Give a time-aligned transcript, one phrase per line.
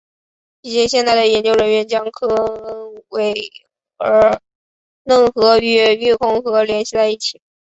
[0.61, 3.35] 一些现代的研究人员常将科恩威
[3.97, 4.41] 尔
[5.03, 7.39] 嫩河与育空河联系在一起。